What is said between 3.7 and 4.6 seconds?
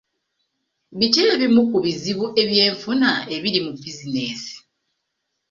bizinensi?